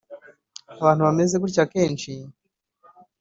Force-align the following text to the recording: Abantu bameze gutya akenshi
Abantu 0.73 1.01
bameze 1.07 1.35
gutya 1.43 1.61
akenshi 1.65 2.11